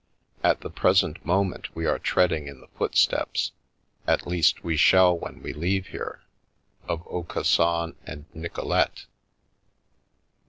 [0.43, 3.51] At the present moment we are treading in the footsteps—
[4.07, 6.23] at least we shall when we leave here—
[6.87, 9.05] of Aucassin and Nicolete."